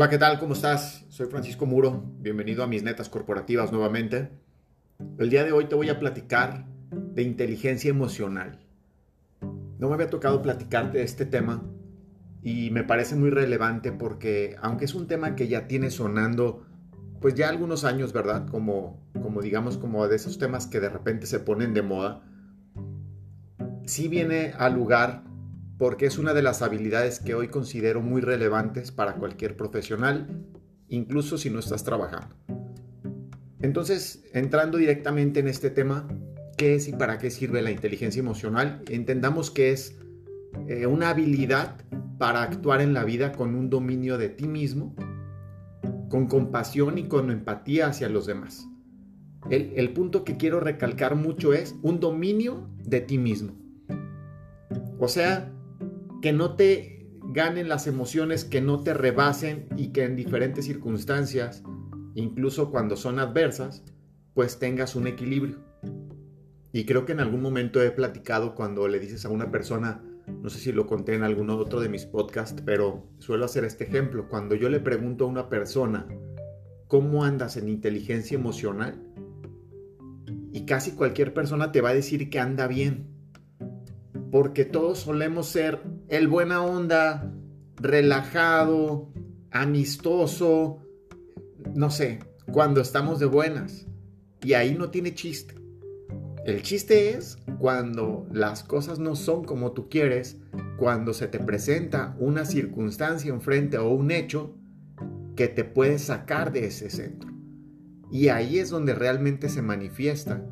Hola, 0.00 0.08
¿qué 0.08 0.16
tal? 0.16 0.38
¿Cómo 0.38 0.54
estás? 0.54 1.04
Soy 1.10 1.26
Francisco 1.26 1.66
Muro. 1.66 2.02
Bienvenido 2.20 2.64
a 2.64 2.66
mis 2.66 2.82
netas 2.82 3.10
corporativas 3.10 3.70
nuevamente. 3.70 4.30
El 5.18 5.28
día 5.28 5.44
de 5.44 5.52
hoy 5.52 5.66
te 5.66 5.74
voy 5.74 5.90
a 5.90 5.98
platicar 5.98 6.64
de 6.90 7.22
inteligencia 7.22 7.90
emocional. 7.90 8.66
No 9.78 9.88
me 9.88 9.94
había 9.96 10.08
tocado 10.08 10.40
platicarte 10.40 10.96
de 10.96 11.04
este 11.04 11.26
tema 11.26 11.62
y 12.42 12.70
me 12.70 12.82
parece 12.82 13.14
muy 13.14 13.28
relevante 13.28 13.92
porque 13.92 14.56
aunque 14.62 14.86
es 14.86 14.94
un 14.94 15.06
tema 15.06 15.36
que 15.36 15.48
ya 15.48 15.68
tiene 15.68 15.90
sonando 15.90 16.64
pues 17.20 17.34
ya 17.34 17.50
algunos 17.50 17.84
años, 17.84 18.14
¿verdad? 18.14 18.48
Como, 18.48 19.06
como 19.20 19.42
digamos, 19.42 19.76
como 19.76 20.08
de 20.08 20.16
esos 20.16 20.38
temas 20.38 20.66
que 20.66 20.80
de 20.80 20.88
repente 20.88 21.26
se 21.26 21.40
ponen 21.40 21.74
de 21.74 21.82
moda, 21.82 22.22
sí 23.84 24.08
viene 24.08 24.54
al 24.56 24.72
lugar 24.72 25.24
porque 25.80 26.04
es 26.04 26.18
una 26.18 26.34
de 26.34 26.42
las 26.42 26.60
habilidades 26.60 27.20
que 27.20 27.34
hoy 27.34 27.48
considero 27.48 28.02
muy 28.02 28.20
relevantes 28.20 28.92
para 28.92 29.14
cualquier 29.14 29.56
profesional, 29.56 30.44
incluso 30.90 31.38
si 31.38 31.48
no 31.48 31.58
estás 31.58 31.84
trabajando. 31.84 32.36
Entonces, 33.62 34.22
entrando 34.34 34.76
directamente 34.76 35.40
en 35.40 35.48
este 35.48 35.70
tema, 35.70 36.06
¿qué 36.58 36.74
es 36.74 36.86
y 36.86 36.92
para 36.92 37.16
qué 37.16 37.30
sirve 37.30 37.62
la 37.62 37.70
inteligencia 37.70 38.20
emocional? 38.20 38.82
Entendamos 38.90 39.50
que 39.50 39.72
es 39.72 39.96
eh, 40.68 40.84
una 40.84 41.08
habilidad 41.08 41.76
para 42.18 42.42
actuar 42.42 42.82
en 42.82 42.92
la 42.92 43.04
vida 43.04 43.32
con 43.32 43.54
un 43.54 43.70
dominio 43.70 44.18
de 44.18 44.28
ti 44.28 44.46
mismo, 44.46 44.94
con 46.10 46.26
compasión 46.26 46.98
y 46.98 47.04
con 47.04 47.30
empatía 47.30 47.86
hacia 47.86 48.10
los 48.10 48.26
demás. 48.26 48.68
El, 49.48 49.72
el 49.76 49.94
punto 49.94 50.24
que 50.24 50.36
quiero 50.36 50.60
recalcar 50.60 51.16
mucho 51.16 51.54
es 51.54 51.74
un 51.80 52.00
dominio 52.00 52.68
de 52.84 53.00
ti 53.00 53.16
mismo. 53.16 53.56
O 54.98 55.08
sea, 55.08 55.50
que 56.20 56.32
no 56.32 56.54
te 56.54 57.08
ganen 57.22 57.68
las 57.68 57.86
emociones, 57.86 58.44
que 58.44 58.60
no 58.60 58.82
te 58.82 58.94
rebasen 58.94 59.68
y 59.76 59.88
que 59.88 60.04
en 60.04 60.16
diferentes 60.16 60.64
circunstancias, 60.64 61.62
incluso 62.14 62.70
cuando 62.70 62.96
son 62.96 63.18
adversas, 63.18 63.84
pues 64.34 64.58
tengas 64.58 64.96
un 64.96 65.06
equilibrio. 65.06 65.58
Y 66.72 66.84
creo 66.84 67.04
que 67.04 67.12
en 67.12 67.20
algún 67.20 67.42
momento 67.42 67.82
he 67.82 67.90
platicado 67.90 68.54
cuando 68.54 68.86
le 68.86 69.00
dices 69.00 69.24
a 69.24 69.28
una 69.28 69.50
persona, 69.50 70.02
no 70.26 70.48
sé 70.50 70.58
si 70.58 70.72
lo 70.72 70.86
conté 70.86 71.14
en 71.14 71.22
algún 71.22 71.50
otro 71.50 71.80
de 71.80 71.88
mis 71.88 72.06
podcasts, 72.06 72.62
pero 72.64 73.08
suelo 73.18 73.44
hacer 73.44 73.64
este 73.64 73.84
ejemplo. 73.84 74.28
Cuando 74.28 74.54
yo 74.54 74.68
le 74.68 74.80
pregunto 74.80 75.24
a 75.24 75.28
una 75.28 75.48
persona, 75.48 76.06
¿cómo 76.86 77.24
andas 77.24 77.56
en 77.56 77.68
inteligencia 77.68 78.36
emocional? 78.36 79.02
Y 80.52 80.64
casi 80.64 80.92
cualquier 80.92 81.34
persona 81.34 81.72
te 81.72 81.80
va 81.80 81.90
a 81.90 81.94
decir 81.94 82.30
que 82.30 82.38
anda 82.38 82.66
bien 82.66 83.10
porque 84.30 84.64
todos 84.64 84.98
solemos 84.98 85.48
ser 85.48 85.80
el 86.10 86.28
buena 86.28 86.62
onda, 86.62 87.32
relajado, 87.76 89.12
amistoso, 89.50 90.82
no 91.74 91.90
sé, 91.90 92.18
cuando 92.52 92.80
estamos 92.80 93.18
de 93.20 93.26
buenas. 93.26 93.86
Y 94.42 94.54
ahí 94.54 94.74
no 94.74 94.90
tiene 94.90 95.14
chiste. 95.14 95.54
El 96.44 96.62
chiste 96.62 97.10
es 97.10 97.38
cuando 97.58 98.26
las 98.32 98.64
cosas 98.64 98.98
no 98.98 99.14
son 99.14 99.44
como 99.44 99.72
tú 99.72 99.88
quieres, 99.88 100.38
cuando 100.78 101.12
se 101.12 101.28
te 101.28 101.38
presenta 101.38 102.16
una 102.18 102.44
circunstancia 102.44 103.32
enfrente 103.32 103.78
o 103.78 103.90
un 103.90 104.10
hecho 104.10 104.56
que 105.36 105.48
te 105.48 105.64
puede 105.64 105.98
sacar 105.98 106.52
de 106.52 106.66
ese 106.66 106.90
centro. 106.90 107.30
Y 108.10 108.28
ahí 108.28 108.58
es 108.58 108.70
donde 108.70 108.94
realmente 108.94 109.48
se 109.48 109.62
manifiesta 109.62 110.44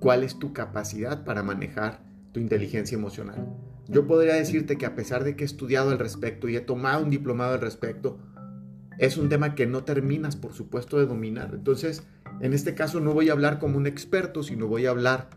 cuál 0.00 0.22
es 0.22 0.38
tu 0.38 0.52
capacidad 0.52 1.24
para 1.24 1.42
manejar 1.42 2.06
inteligencia 2.40 2.96
emocional. 2.96 3.65
Yo 3.88 4.06
podría 4.06 4.34
decirte 4.34 4.76
que 4.76 4.86
a 4.86 4.94
pesar 4.94 5.24
de 5.24 5.36
que 5.36 5.44
he 5.44 5.46
estudiado 5.46 5.90
al 5.90 5.98
respecto 5.98 6.48
y 6.48 6.56
he 6.56 6.60
tomado 6.60 7.04
un 7.04 7.10
diplomado 7.10 7.54
al 7.54 7.60
respecto, 7.60 8.18
es 8.98 9.16
un 9.16 9.28
tema 9.28 9.54
que 9.54 9.66
no 9.66 9.84
terminas, 9.84 10.36
por 10.36 10.54
supuesto, 10.54 10.98
de 10.98 11.06
dominar. 11.06 11.50
Entonces, 11.54 12.02
en 12.40 12.52
este 12.52 12.74
caso 12.74 13.00
no 13.00 13.12
voy 13.12 13.28
a 13.28 13.32
hablar 13.32 13.58
como 13.58 13.76
un 13.76 13.86
experto, 13.86 14.42
sino 14.42 14.66
voy 14.66 14.86
a 14.86 14.90
hablar 14.90 15.30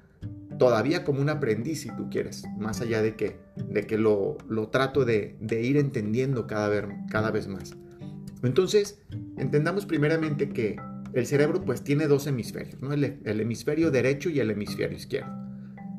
todavía 0.58 1.04
como 1.04 1.22
un 1.22 1.30
aprendiz, 1.30 1.82
si 1.82 1.90
tú 1.96 2.10
quieres, 2.10 2.44
más 2.58 2.82
allá 2.82 3.02
de 3.02 3.16
que, 3.16 3.40
de 3.56 3.86
que 3.86 3.98
lo, 3.98 4.38
lo 4.48 4.70
trato 4.70 5.06
de, 5.06 5.38
ir 5.50 5.78
entendiendo 5.78 6.48
cada 6.48 6.70
vez, 6.70 6.86
cada 7.10 7.32
vez 7.32 7.48
más. 7.48 7.76
Entonces, 8.44 9.02
entendamos 9.38 9.86
primeramente 9.86 10.50
que 10.50 10.78
el 11.14 11.26
cerebro 11.26 11.64
pues 11.64 11.84
tiene 11.84 12.08
dos 12.08 12.28
hemisferios, 12.28 12.82
¿no? 12.82 12.94
el 12.94 13.20
hemisferio 13.26 13.92
derecho 13.92 14.30
y 14.30 14.40
el 14.40 14.52
hemisferio 14.52 14.98
izquierdo. 14.98 15.49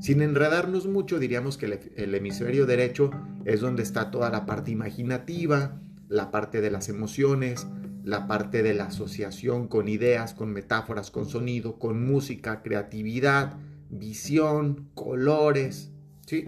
Sin 0.00 0.22
enredarnos 0.22 0.87
mucho, 0.87 1.19
diríamos 1.19 1.59
que 1.59 1.66
el, 1.97 2.15
hemisferio 2.15 2.65
derecho 2.65 3.11
es 3.44 3.61
donde 3.61 3.83
está 3.83 4.11
toda 4.11 4.31
la 4.31 4.47
parte 4.47 4.71
imaginativa, 4.71 5.78
la 6.09 6.31
parte 6.31 6.62
de 6.62 6.71
las 6.71 6.88
emociones, 6.88 7.66
la 8.03 8.27
parte 8.27 8.62
de 8.62 8.72
la 8.72 8.84
asociación 8.84 9.69
con 9.69 9.88
ideas, 9.88 10.33
con 10.33 10.53
metáforas, 10.53 11.11
con 11.11 11.27
sonido, 11.27 11.78
con 11.78 12.03
música, 12.03 12.62
creatividad, 12.62 13.59
visión, 13.91 14.88
colores, 14.94 15.93
¿sí? 16.27 16.47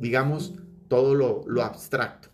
Digamos, 0.00 0.54
todo 0.88 1.14
lo, 1.14 1.62
abstracto. 1.62 2.30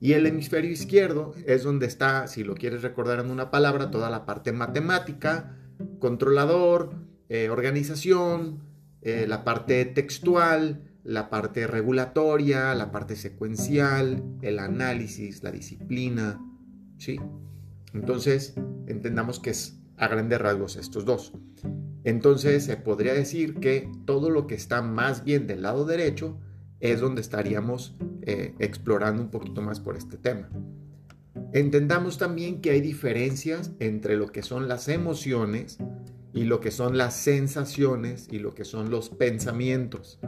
Y 0.00 0.12
el 0.12 0.26
hemisferio 0.26 0.70
izquierdo 0.70 1.34
es 1.44 1.64
donde 1.64 1.86
está, 1.86 2.28
si 2.28 2.44
lo 2.44 2.54
quieres 2.54 2.82
recordar 2.82 3.18
en 3.18 3.32
una 3.32 3.50
palabra, 3.50 3.90
toda 3.90 4.10
la 4.10 4.26
parte 4.26 4.52
matemática, 4.52 5.56
controlador, 5.98 6.94
eh, 7.28 7.48
organización, 7.48 8.73
eh, 9.04 9.26
la 9.28 9.44
parte 9.44 9.84
textual, 9.84 10.82
la 11.04 11.28
parte 11.28 11.66
regulatoria, 11.66 12.74
la 12.74 12.90
parte 12.90 13.16
secuencial, 13.16 14.22
el 14.40 14.58
análisis, 14.58 15.42
la 15.42 15.52
disciplina, 15.52 16.40
¿sí? 16.96 17.20
Entonces, 17.92 18.54
entendamos 18.86 19.38
que 19.38 19.50
es 19.50 19.78
a 19.98 20.08
grandes 20.08 20.40
rasgos 20.40 20.76
estos 20.76 21.04
dos. 21.04 21.34
Entonces, 22.02 22.64
se 22.64 22.76
podría 22.76 23.12
decir 23.12 23.60
que 23.60 23.90
todo 24.06 24.30
lo 24.30 24.46
que 24.46 24.54
está 24.54 24.82
más 24.82 25.22
bien 25.22 25.46
del 25.46 25.62
lado 25.62 25.84
derecho 25.84 26.40
es 26.80 27.00
donde 27.00 27.20
estaríamos 27.20 27.96
eh, 28.22 28.54
explorando 28.58 29.22
un 29.22 29.30
poquito 29.30 29.62
más 29.62 29.80
por 29.80 29.96
este 29.96 30.16
tema. 30.16 30.48
Entendamos 31.52 32.18
también 32.18 32.60
que 32.60 32.70
hay 32.70 32.80
diferencias 32.80 33.72
entre 33.78 34.16
lo 34.16 34.32
que 34.32 34.42
son 34.42 34.66
las 34.66 34.88
emociones 34.88 35.78
y 36.34 36.44
lo 36.44 36.60
que 36.60 36.72
son 36.72 36.98
las 36.98 37.14
sensaciones 37.14 38.28
y 38.30 38.40
lo 38.40 38.54
que 38.54 38.64
son 38.64 38.90
los 38.90 39.08
pensamientos. 39.08 40.18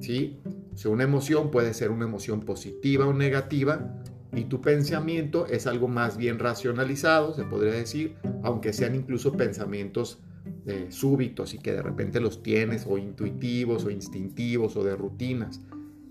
¿Sí? 0.00 0.40
O 0.84 0.90
una 0.90 1.04
emoción 1.04 1.50
puede 1.50 1.74
ser 1.74 1.90
una 1.90 2.06
emoción 2.06 2.40
positiva 2.40 3.06
o 3.06 3.12
negativa 3.12 4.02
y 4.34 4.44
tu 4.44 4.60
pensamiento 4.60 5.46
es 5.46 5.66
algo 5.66 5.86
más 5.86 6.16
bien 6.16 6.38
racionalizado, 6.38 7.34
se 7.34 7.44
podría 7.44 7.74
decir, 7.74 8.16
aunque 8.42 8.72
sean 8.72 8.94
incluso 8.94 9.32
pensamientos 9.32 10.18
eh, 10.66 10.86
súbitos 10.88 11.54
y 11.54 11.58
que 11.58 11.72
de 11.72 11.82
repente 11.82 12.20
los 12.20 12.42
tienes 12.42 12.86
o 12.88 12.98
intuitivos 12.98 13.84
o 13.84 13.90
instintivos 13.90 14.76
o 14.76 14.82
de 14.82 14.96
rutinas. 14.96 15.60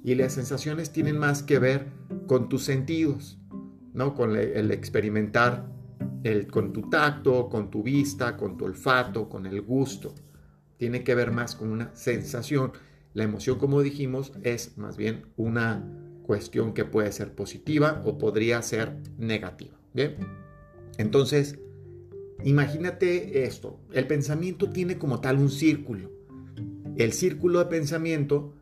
Y 0.03 0.15
las 0.15 0.33
sensaciones 0.33 0.91
tienen 0.91 1.17
más 1.17 1.43
que 1.43 1.59
ver 1.59 1.87
con 2.27 2.49
tus 2.49 2.63
sentidos, 2.63 3.39
¿no? 3.93 4.13
Con 4.13 4.35
el 4.35 4.71
experimentar 4.71 5.72
con 6.49 6.71
tu 6.71 6.89
tacto, 6.89 7.49
con 7.49 7.69
tu 7.69 7.83
vista, 7.83 8.37
con 8.37 8.57
tu 8.57 8.65
olfato, 8.65 9.27
con 9.27 9.45
el 9.45 9.61
gusto. 9.61 10.13
Tiene 10.77 11.03
que 11.03 11.15
ver 11.15 11.31
más 11.31 11.55
con 11.55 11.69
una 11.69 11.95
sensación. 11.95 12.71
La 13.13 13.23
emoción, 13.23 13.59
como 13.59 13.81
dijimos, 13.81 14.31
es 14.43 14.77
más 14.77 14.97
bien 14.97 15.25
una 15.35 15.83
cuestión 16.23 16.73
que 16.73 16.85
puede 16.85 17.11
ser 17.11 17.35
positiva 17.35 18.01
o 18.05 18.17
podría 18.17 18.61
ser 18.61 18.97
negativa. 19.17 19.77
Bien, 19.93 20.15
entonces, 20.97 21.59
imagínate 22.43 23.43
esto. 23.43 23.79
El 23.91 24.07
pensamiento 24.07 24.69
tiene 24.69 24.97
como 24.97 25.19
tal 25.19 25.37
un 25.37 25.49
círculo. 25.49 26.11
El 26.97 27.11
círculo 27.11 27.59
de 27.59 27.65
pensamiento 27.65 28.53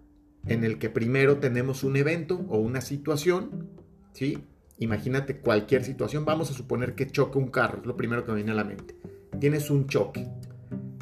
en 0.45 0.63
el 0.63 0.79
que 0.79 0.89
primero 0.89 1.37
tenemos 1.37 1.83
un 1.83 1.95
evento 1.95 2.45
o 2.49 2.57
una 2.57 2.81
situación, 2.81 3.69
¿sí? 4.13 4.39
Imagínate 4.81 5.37
cualquier 5.37 5.83
situación. 5.83 6.25
Vamos 6.25 6.49
a 6.49 6.55
suponer 6.55 6.95
que 6.95 7.05
choca 7.05 7.37
un 7.37 7.49
carro, 7.49 7.81
es 7.81 7.85
lo 7.85 7.95
primero 7.95 8.25
que 8.25 8.31
me 8.31 8.37
viene 8.37 8.51
a 8.51 8.55
la 8.55 8.63
mente. 8.63 8.95
Tienes 9.39 9.69
un 9.69 9.85
choque. 9.85 10.27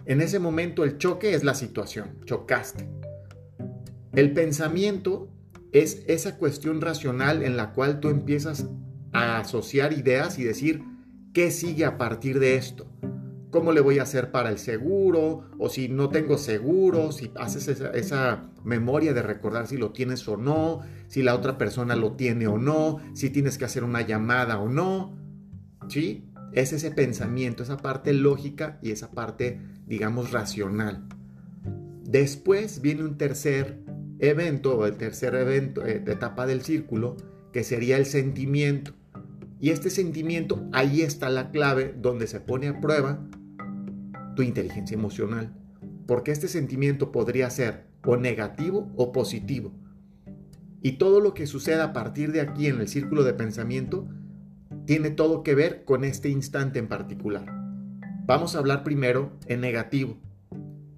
En 0.05 0.19
ese 0.19 0.37
momento 0.37 0.83
el 0.83 0.97
choque 0.97 1.33
es 1.33 1.45
la 1.45 1.55
situación, 1.55 2.17
chocaste. 2.25 2.89
El 4.11 4.33
pensamiento 4.33 5.29
es 5.71 6.03
esa 6.07 6.37
cuestión 6.37 6.81
racional 6.81 7.41
en 7.41 7.55
la 7.55 7.71
cual 7.71 8.01
tú 8.01 8.09
empiezas 8.09 8.67
a 9.13 9.39
asociar 9.39 9.93
ideas 9.93 10.37
y 10.39 10.43
decir, 10.43 10.83
¿qué 11.33 11.49
sigue 11.49 11.85
a 11.85 11.97
partir 11.97 12.39
de 12.39 12.57
esto? 12.57 12.85
Cómo 13.51 13.71
le 13.71 13.81
voy 13.81 13.99
a 13.99 14.03
hacer 14.03 14.31
para 14.31 14.49
el 14.49 14.59
seguro, 14.59 15.49
o 15.57 15.69
si 15.69 15.89
no 15.89 16.09
tengo 16.09 16.37
seguro, 16.37 17.11
si 17.11 17.31
haces 17.35 17.67
esa, 17.67 18.45
memoria 18.63 19.13
de 19.13 19.21
recordar 19.21 19.67
si 19.67 19.77
lo 19.77 19.91
tienes 19.91 20.27
o 20.27 20.37
no, 20.37 20.81
si 21.07 21.23
la 21.23 21.33
otra 21.33 21.57
persona 21.57 21.95
lo 21.95 22.13
tiene 22.13 22.47
o 22.47 22.57
no, 22.57 22.97
si 23.13 23.29
tienes 23.29 23.57
que 23.57 23.65
hacer 23.65 23.83
una 23.83 24.01
llamada 24.01 24.59
o 24.59 24.69
no. 24.69 25.17
¿Sí? 25.87 26.29
Es 26.53 26.73
ese 26.73 26.91
pensamiento, 26.91 27.63
esa 27.63 27.77
parte 27.77 28.13
lógica 28.13 28.79
y 28.81 28.91
esa 28.91 29.11
parte, 29.11 29.61
digamos, 29.87 30.31
racional. 30.31 31.07
Después 32.03 32.81
viene 32.81 33.03
un 33.03 33.17
tercer 33.17 33.79
evento, 34.19 34.77
o 34.77 34.85
el 34.85 34.97
tercer 34.97 35.35
evento, 35.35 35.85
eh, 35.85 36.03
etapa 36.05 36.45
del 36.45 36.61
círculo, 36.61 37.17
que 37.53 37.63
sería 37.63 37.97
el 37.97 38.05
sentimiento. 38.05 38.93
Y 39.59 39.71
este 39.71 39.89
sentimiento, 39.89 40.67
ahí 40.71 41.01
está 41.01 41.29
la 41.29 41.51
clave 41.51 41.93
donde 41.97 42.27
se 42.27 42.39
pone 42.39 42.67
a 42.67 42.79
prueba 42.79 43.27
tu 44.39 44.43
inteligencia 44.43 44.95
emocional. 44.95 45.53
Porque 46.07 46.31
este 46.31 46.47
sentimiento 46.47 47.11
podría 47.11 47.49
ser 47.49 47.83
o 48.05 48.15
negativo 48.15 48.89
o 48.95 49.11
positivo. 49.11 49.73
Y 50.81 50.93
todo 50.93 51.19
lo 51.19 51.33
que 51.33 51.45
suceda 51.45 51.83
a 51.83 51.91
partir 51.91 52.31
de 52.31 52.39
aquí 52.39 52.67
en 52.67 52.79
el 52.79 52.87
círculo 52.87 53.25
de 53.25 53.33
pensamiento 53.33 54.07
tiene 54.85 55.09
todo 55.09 55.43
que 55.43 55.55
ver 55.55 55.83
con 55.83 56.05
este 56.05 56.29
instante 56.29 56.79
en 56.79 56.87
particular. 56.87 57.47
Vamos 58.25 58.55
a 58.55 58.59
hablar 58.59 58.85
primero 58.85 59.37
en 59.47 59.59
negativo. 59.59 60.17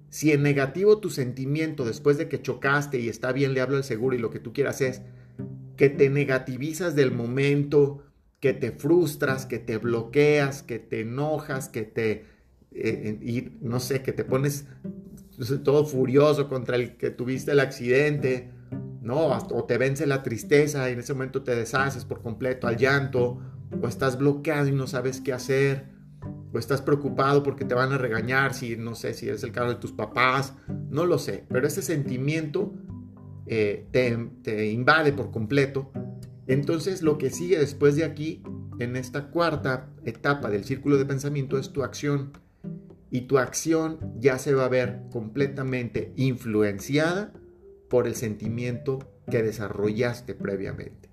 Si 0.08 0.30
en 0.30 0.44
negativo 0.44 0.98
tu 0.98 1.10
sentimiento 1.10 1.84
después 1.84 2.18
de 2.18 2.28
que 2.28 2.42
chocaste 2.42 3.00
y 3.00 3.08
está 3.08 3.32
bien, 3.32 3.54
le 3.54 3.60
hablo 3.60 3.76
al 3.76 3.82
seguro 3.82 4.14
y 4.14 4.20
lo 4.20 4.30
que 4.30 4.38
tú 4.38 4.52
quieras 4.52 4.80
es 4.80 5.02
que 5.76 5.88
te 5.88 6.10
negativizas 6.10 6.94
del 6.94 7.10
momento, 7.10 8.04
que 8.38 8.52
te 8.52 8.70
frustras, 8.70 9.46
que 9.46 9.58
te 9.58 9.78
bloqueas, 9.78 10.62
que 10.62 10.78
te 10.78 11.00
enojas, 11.00 11.68
que 11.68 11.82
te, 11.82 12.31
eh, 12.74 13.18
y, 13.20 13.52
no 13.60 13.80
sé, 13.80 14.02
que 14.02 14.12
te 14.12 14.24
pones 14.24 14.66
todo 15.64 15.84
furioso 15.84 16.48
contra 16.48 16.76
el 16.76 16.96
que 16.96 17.10
tuviste 17.10 17.52
el 17.52 17.60
accidente, 17.60 18.50
¿no? 19.00 19.26
O 19.26 19.64
te 19.64 19.78
vence 19.78 20.06
la 20.06 20.22
tristeza 20.22 20.88
y 20.88 20.92
en 20.92 21.00
ese 21.00 21.14
momento 21.14 21.42
te 21.42 21.54
deshaces 21.54 22.04
por 22.04 22.22
completo 22.22 22.66
al 22.66 22.76
llanto, 22.76 23.40
o 23.80 23.88
estás 23.88 24.18
bloqueado 24.18 24.68
y 24.68 24.72
no 24.72 24.86
sabes 24.86 25.20
qué 25.20 25.32
hacer, 25.32 25.86
o 26.52 26.58
estás 26.58 26.82
preocupado 26.82 27.42
porque 27.42 27.64
te 27.64 27.74
van 27.74 27.92
a 27.92 27.98
regañar, 27.98 28.54
si 28.54 28.76
no 28.76 28.94
sé 28.94 29.14
si 29.14 29.28
es 29.28 29.42
el 29.42 29.52
caso 29.52 29.70
de 29.70 29.76
tus 29.76 29.92
papás, 29.92 30.54
no 30.90 31.06
lo 31.06 31.18
sé, 31.18 31.44
pero 31.48 31.66
ese 31.66 31.82
sentimiento 31.82 32.74
eh, 33.46 33.86
te, 33.90 34.16
te 34.42 34.70
invade 34.70 35.12
por 35.12 35.30
completo. 35.30 35.90
Entonces 36.46 37.02
lo 37.02 37.18
que 37.18 37.30
sigue 37.30 37.58
después 37.58 37.96
de 37.96 38.04
aquí, 38.04 38.42
en 38.78 38.96
esta 38.96 39.30
cuarta 39.30 39.88
etapa 40.04 40.50
del 40.50 40.64
círculo 40.64 40.96
de 40.98 41.06
pensamiento, 41.06 41.58
es 41.58 41.72
tu 41.72 41.82
acción. 41.82 42.32
Y 43.12 43.22
tu 43.22 43.38
acción 43.38 43.98
ya 44.18 44.38
se 44.38 44.54
va 44.54 44.64
a 44.64 44.70
ver 44.70 45.02
completamente 45.12 46.14
influenciada 46.16 47.32
por 47.90 48.06
el 48.06 48.14
sentimiento 48.14 48.98
que 49.30 49.42
desarrollaste 49.42 50.34
previamente. 50.34 51.10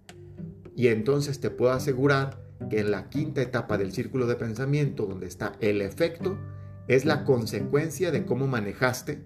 Y 0.77 0.87
entonces 0.87 1.41
te 1.41 1.49
puedo 1.49 1.73
asegurar 1.73 2.41
que 2.69 2.79
en 2.79 2.91
la 2.91 3.09
quinta 3.09 3.41
etapa 3.41 3.77
del 3.77 3.91
círculo 3.91 4.27
de 4.27 4.35
pensamiento, 4.35 5.05
donde 5.05 5.27
está 5.27 5.51
el 5.59 5.81
efecto, 5.81 6.37
es 6.87 7.03
la 7.03 7.25
consecuencia 7.25 8.11
de 8.11 8.25
cómo 8.25 8.47
manejaste 8.47 9.21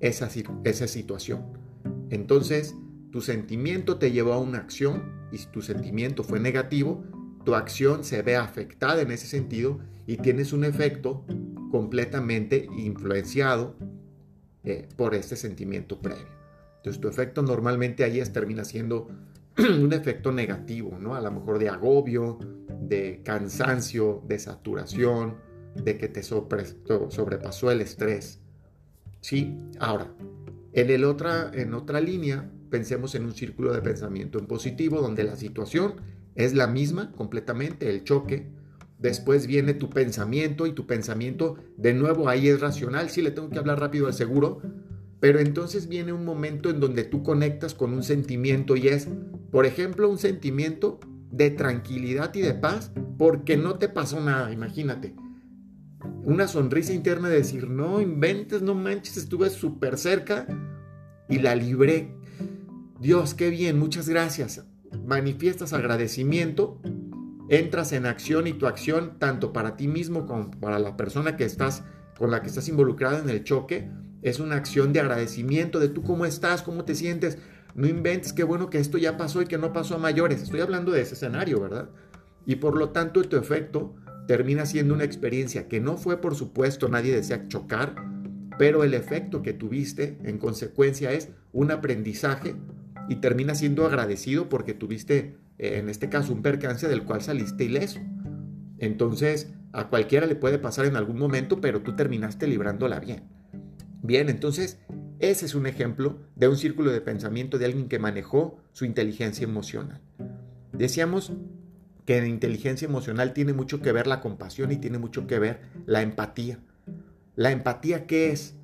esa, 0.00 0.28
esa 0.64 0.86
situación. 0.86 1.44
Entonces, 2.10 2.76
tu 3.10 3.22
sentimiento 3.22 3.96
te 3.96 4.12
llevó 4.12 4.34
a 4.34 4.38
una 4.38 4.58
acción 4.58 5.28
y 5.32 5.38
si 5.38 5.46
tu 5.46 5.62
sentimiento 5.62 6.24
fue 6.24 6.40
negativo, 6.40 7.04
tu 7.44 7.54
acción 7.54 8.04
se 8.04 8.20
ve 8.20 8.36
afectada 8.36 9.00
en 9.00 9.12
ese 9.12 9.26
sentido 9.26 9.78
y 10.06 10.18
tienes 10.18 10.52
un 10.52 10.64
efecto 10.64 11.24
completamente 11.70 12.68
influenciado 12.76 13.76
eh, 14.64 14.88
por 14.96 15.14
este 15.14 15.36
sentimiento 15.36 16.00
previo. 16.00 16.40
Entonces 16.76 17.00
tu 17.00 17.08
efecto 17.08 17.42
normalmente 17.42 18.04
ahí 18.04 18.20
es, 18.20 18.32
termina 18.32 18.64
siendo 18.64 19.08
un 19.58 19.92
efecto 19.92 20.32
negativo, 20.32 20.98
¿no? 20.98 21.14
A 21.14 21.20
lo 21.20 21.30
mejor 21.30 21.58
de 21.58 21.68
agobio, 21.68 22.38
de 22.80 23.22
cansancio, 23.24 24.22
de 24.26 24.38
saturación, 24.38 25.36
de 25.74 25.98
que 25.98 26.08
te 26.08 26.22
sobrepasó 26.22 27.70
el 27.70 27.80
estrés. 27.80 28.40
Sí, 29.20 29.56
ahora, 29.78 30.12
en, 30.72 30.90
el 30.90 31.04
otra, 31.04 31.50
en 31.52 31.74
otra 31.74 32.00
línea, 32.00 32.50
pensemos 32.70 33.14
en 33.14 33.24
un 33.24 33.34
círculo 33.34 33.72
de 33.72 33.82
pensamiento 33.82 34.38
en 34.38 34.46
positivo, 34.46 35.00
donde 35.00 35.24
la 35.24 35.36
situación 35.36 35.96
es 36.34 36.54
la 36.54 36.66
misma 36.66 37.12
completamente, 37.12 37.90
el 37.90 38.04
choque. 38.04 38.50
Después 39.00 39.46
viene 39.46 39.72
tu 39.72 39.88
pensamiento 39.88 40.66
y 40.66 40.72
tu 40.72 40.86
pensamiento 40.86 41.56
de 41.78 41.94
nuevo 41.94 42.28
ahí 42.28 42.48
es 42.48 42.60
racional. 42.60 43.08
Sí, 43.08 43.22
le 43.22 43.30
tengo 43.30 43.48
que 43.48 43.58
hablar 43.58 43.80
rápido 43.80 44.06
al 44.06 44.12
seguro, 44.12 44.60
pero 45.20 45.38
entonces 45.38 45.88
viene 45.88 46.12
un 46.12 46.26
momento 46.26 46.68
en 46.68 46.80
donde 46.80 47.04
tú 47.04 47.22
conectas 47.22 47.74
con 47.74 47.94
un 47.94 48.02
sentimiento 48.02 48.76
y 48.76 48.88
es, 48.88 49.08
por 49.50 49.64
ejemplo, 49.64 50.08
un 50.08 50.18
sentimiento 50.18 51.00
de 51.30 51.50
tranquilidad 51.50 52.34
y 52.34 52.42
de 52.42 52.52
paz 52.52 52.92
porque 53.16 53.56
no 53.56 53.78
te 53.78 53.88
pasó 53.88 54.20
nada, 54.20 54.52
imagínate. 54.52 55.14
Una 56.24 56.46
sonrisa 56.46 56.92
interna 56.92 57.30
de 57.30 57.36
decir, 57.36 57.70
no 57.70 58.02
inventes, 58.02 58.60
no 58.60 58.74
manches, 58.74 59.16
estuve 59.16 59.48
súper 59.48 59.96
cerca 59.96 60.46
y 61.26 61.38
la 61.38 61.54
libré. 61.54 62.14
Dios, 63.00 63.32
qué 63.32 63.48
bien, 63.48 63.78
muchas 63.78 64.10
gracias. 64.10 64.66
Manifiestas 65.06 65.72
agradecimiento, 65.72 66.80
entras 67.50 67.92
en 67.92 68.06
acción 68.06 68.46
y 68.46 68.52
tu 68.52 68.66
acción, 68.68 69.18
tanto 69.18 69.52
para 69.52 69.76
ti 69.76 69.88
mismo 69.88 70.24
como 70.24 70.52
para 70.52 70.78
la 70.78 70.96
persona 70.96 71.36
que 71.36 71.44
estás, 71.44 71.82
con 72.16 72.30
la 72.30 72.42
que 72.42 72.46
estás 72.48 72.68
involucrada 72.68 73.18
en 73.18 73.28
el 73.28 73.42
choque, 73.42 73.90
es 74.22 74.38
una 74.38 74.54
acción 74.54 74.92
de 74.92 75.00
agradecimiento 75.00 75.80
de 75.80 75.88
tú 75.88 76.02
cómo 76.02 76.24
estás, 76.26 76.62
cómo 76.62 76.84
te 76.84 76.94
sientes. 76.94 77.38
No 77.74 77.88
inventes, 77.88 78.32
qué 78.32 78.44
bueno 78.44 78.70
que 78.70 78.78
esto 78.78 78.98
ya 78.98 79.16
pasó 79.16 79.42
y 79.42 79.46
que 79.46 79.58
no 79.58 79.72
pasó 79.72 79.96
a 79.96 79.98
mayores. 79.98 80.42
Estoy 80.42 80.60
hablando 80.60 80.92
de 80.92 81.00
ese 81.00 81.14
escenario, 81.14 81.60
¿verdad? 81.60 81.90
Y 82.46 82.56
por 82.56 82.76
lo 82.76 82.90
tanto 82.90 83.20
tu 83.22 83.36
efecto 83.36 83.96
termina 84.28 84.64
siendo 84.64 84.94
una 84.94 85.04
experiencia 85.04 85.66
que 85.66 85.80
no 85.80 85.96
fue, 85.96 86.20
por 86.20 86.36
supuesto, 86.36 86.88
nadie 86.88 87.14
desea 87.14 87.48
chocar, 87.48 87.96
pero 88.58 88.84
el 88.84 88.94
efecto 88.94 89.42
que 89.42 89.54
tuviste 89.54 90.18
en 90.22 90.38
consecuencia 90.38 91.10
es 91.10 91.30
un 91.52 91.72
aprendizaje 91.72 92.54
y 93.10 93.16
termina 93.16 93.56
siendo 93.56 93.84
agradecido 93.86 94.48
porque 94.48 94.72
tuviste, 94.72 95.36
eh, 95.58 95.78
en 95.78 95.88
este 95.88 96.08
caso, 96.08 96.32
un 96.32 96.42
percance 96.42 96.86
del 96.86 97.02
cual 97.02 97.20
saliste 97.20 97.64
ileso. 97.64 97.98
Entonces, 98.78 99.52
a 99.72 99.88
cualquiera 99.88 100.28
le 100.28 100.36
puede 100.36 100.60
pasar 100.60 100.86
en 100.86 100.94
algún 100.94 101.18
momento, 101.18 101.60
pero 101.60 101.82
tú 101.82 101.96
terminaste 101.96 102.46
librándola 102.46 103.00
bien. 103.00 103.24
Bien, 104.00 104.28
entonces 104.28 104.78
ese 105.18 105.44
es 105.44 105.56
un 105.56 105.66
ejemplo 105.66 106.20
de 106.36 106.46
un 106.46 106.56
círculo 106.56 106.92
de 106.92 107.00
pensamiento 107.00 107.58
de 107.58 107.64
alguien 107.64 107.88
que 107.88 107.98
manejó 107.98 108.60
su 108.70 108.84
inteligencia 108.84 109.42
emocional. 109.42 110.00
Decíamos 110.72 111.32
que 112.06 112.16
en 112.16 112.28
inteligencia 112.28 112.86
emocional 112.86 113.32
tiene 113.32 113.52
mucho 113.52 113.82
que 113.82 113.90
ver 113.90 114.06
la 114.06 114.20
compasión 114.20 114.70
y 114.70 114.76
tiene 114.76 114.98
mucho 114.98 115.26
que 115.26 115.40
ver 115.40 115.62
la 115.84 116.02
empatía. 116.02 116.60
¿La 117.34 117.50
empatía 117.50 118.06
qué 118.06 118.30
es? 118.30 118.54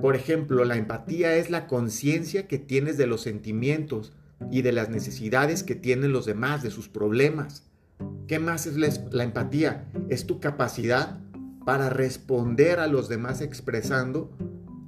Por 0.00 0.16
ejemplo, 0.16 0.64
la 0.64 0.76
empatía 0.76 1.36
es 1.36 1.50
la 1.50 1.66
conciencia 1.66 2.46
que 2.46 2.58
tienes 2.58 2.96
de 2.96 3.06
los 3.06 3.22
sentimientos 3.22 4.12
y 4.50 4.62
de 4.62 4.72
las 4.72 4.88
necesidades 4.88 5.62
que 5.62 5.74
tienen 5.74 6.12
los 6.12 6.26
demás, 6.26 6.62
de 6.62 6.70
sus 6.70 6.88
problemas. 6.88 7.64
¿Qué 8.26 8.38
más 8.38 8.66
es 8.66 8.76
la 8.76 9.24
empatía? 9.24 9.90
Es 10.08 10.26
tu 10.26 10.40
capacidad 10.40 11.18
para 11.64 11.90
responder 11.90 12.78
a 12.78 12.86
los 12.86 13.08
demás 13.08 13.40
expresando 13.40 14.30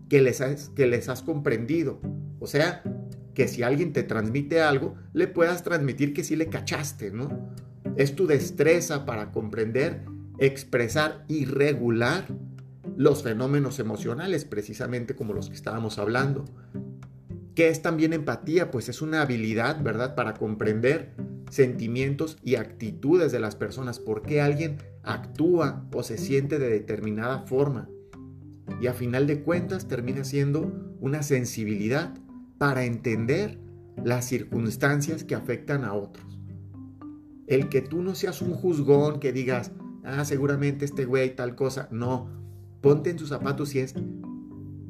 que 0.08 0.20
les, 0.20 0.40
has, 0.40 0.70
que 0.70 0.86
les 0.86 1.08
has 1.08 1.22
comprendido. 1.22 2.00
O 2.38 2.46
sea, 2.46 2.82
que 3.34 3.48
si 3.48 3.62
alguien 3.62 3.92
te 3.92 4.02
transmite 4.02 4.60
algo, 4.60 4.94
le 5.12 5.26
puedas 5.26 5.62
transmitir 5.62 6.14
que 6.14 6.24
sí 6.24 6.36
le 6.36 6.48
cachaste, 6.48 7.10
¿no? 7.10 7.54
Es 7.96 8.14
tu 8.14 8.26
destreza 8.26 9.04
para 9.04 9.32
comprender, 9.32 10.02
expresar 10.38 11.24
y 11.28 11.44
regular 11.44 12.26
los 13.00 13.22
fenómenos 13.22 13.78
emocionales, 13.78 14.44
precisamente 14.44 15.14
como 15.14 15.32
los 15.32 15.48
que 15.48 15.54
estábamos 15.54 15.98
hablando. 15.98 16.44
¿Qué 17.54 17.70
es 17.70 17.80
también 17.80 18.12
empatía? 18.12 18.70
Pues 18.70 18.90
es 18.90 19.00
una 19.00 19.22
habilidad, 19.22 19.82
¿verdad?, 19.82 20.14
para 20.14 20.34
comprender 20.34 21.14
sentimientos 21.48 22.36
y 22.44 22.56
actitudes 22.56 23.32
de 23.32 23.40
las 23.40 23.56
personas, 23.56 23.98
por 24.00 24.20
qué 24.20 24.42
alguien 24.42 24.82
actúa 25.02 25.88
o 25.94 26.02
se 26.02 26.18
siente 26.18 26.58
de 26.58 26.68
determinada 26.68 27.38
forma 27.46 27.88
y 28.82 28.86
a 28.86 28.92
final 28.92 29.26
de 29.26 29.40
cuentas 29.40 29.88
termina 29.88 30.22
siendo 30.22 30.70
una 31.00 31.22
sensibilidad 31.22 32.12
para 32.58 32.84
entender 32.84 33.58
las 34.04 34.26
circunstancias 34.26 35.24
que 35.24 35.34
afectan 35.34 35.84
a 35.84 35.94
otros. 35.94 36.38
El 37.46 37.70
que 37.70 37.80
tú 37.80 38.02
no 38.02 38.14
seas 38.14 38.42
un 38.42 38.52
juzgón 38.52 39.20
que 39.20 39.32
digas, 39.32 39.72
ah, 40.04 40.26
seguramente 40.26 40.84
este 40.84 41.06
güey 41.06 41.34
tal 41.34 41.56
cosa, 41.56 41.88
no, 41.90 42.40
ponte 42.80 43.10
en 43.10 43.16
tus 43.16 43.28
zapatos 43.28 43.74
y 43.74 43.80
es, 43.80 43.94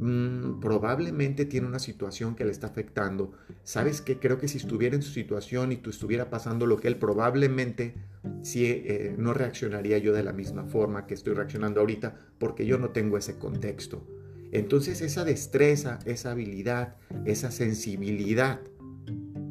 Mm, 0.00 0.60
probablemente 0.60 1.44
tiene 1.44 1.66
una 1.66 1.78
situación 1.78 2.34
que 2.34 2.46
le 2.46 2.52
está 2.52 2.68
afectando. 2.68 3.32
¿Sabes 3.64 4.00
qué? 4.00 4.18
Creo 4.18 4.38
que 4.38 4.48
si 4.48 4.56
estuviera 4.56 4.96
en 4.96 5.02
su 5.02 5.12
situación 5.12 5.72
y 5.72 5.76
tú 5.76 5.90
estuviera 5.90 6.30
pasando 6.30 6.64
lo 6.64 6.78
que 6.78 6.88
él, 6.88 6.96
probablemente 6.96 7.96
sí 8.42 8.64
eh, 8.64 9.14
no 9.18 9.34
reaccionaría 9.34 9.98
yo 9.98 10.14
de 10.14 10.22
la 10.22 10.32
misma 10.32 10.64
forma 10.64 11.06
que 11.06 11.12
estoy 11.12 11.34
reaccionando 11.34 11.80
ahorita 11.80 12.16
porque 12.38 12.64
yo 12.64 12.78
no 12.78 12.90
tengo 12.90 13.18
ese 13.18 13.38
contexto. 13.38 14.06
Entonces 14.52 15.02
esa 15.02 15.24
destreza, 15.24 15.98
esa 16.06 16.30
habilidad, 16.30 16.96
esa 17.26 17.50
sensibilidad, 17.50 18.62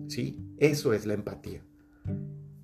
¿sí? 0.08 0.40
Eso 0.58 0.94
es 0.94 1.06
la 1.06 1.14
empatía. 1.14 1.64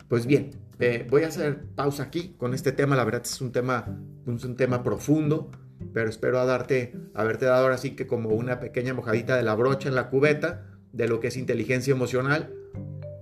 Pues 0.07 0.25
bien, 0.25 0.55
eh, 0.79 1.05
voy 1.07 1.21
a 1.21 1.27
hacer 1.27 1.67
pausa 1.75 2.01
aquí 2.01 2.33
con 2.35 2.55
este 2.55 2.71
tema. 2.71 2.95
La 2.95 3.05
verdad 3.05 3.21
es 3.23 3.39
un 3.41 3.51
tema, 3.51 4.01
es 4.25 4.43
un 4.43 4.55
tema 4.55 4.81
profundo 4.81 5.51
pero 5.95 6.09
espero 6.09 6.41
a 6.41 6.45
darte, 6.45 6.91
haberte 7.13 7.45
dado 7.45 7.63
ahora 7.63 7.77
sí 7.77 7.91
que 7.91 8.05
como 8.05 8.31
una 8.31 8.59
pequeña 8.59 8.93
mojadita 8.93 9.37
de 9.37 9.43
la 9.43 9.55
brocha 9.55 9.87
en 9.87 9.95
la 9.95 10.09
cubeta 10.09 10.65
de 10.91 11.07
lo 11.07 11.21
que 11.21 11.29
es 11.29 11.37
inteligencia 11.37 11.93
emocional. 11.93 12.53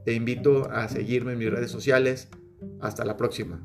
Te 0.06 0.14
invito 0.14 0.72
a 0.72 0.90
seguirme 0.90 1.34
en 1.34 1.38
mis 1.38 1.52
redes 1.52 1.70
sociales, 1.70 2.30
Hasta 2.82 3.06
la 3.06 3.16
próxima. 3.16 3.62